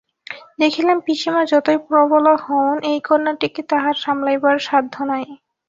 [0.59, 5.25] দেখিলাম, পিসিমা যতই প্রবলা হউন এই কন্যাটিকে তাঁহার সামলাইবার সাধ্য নাই।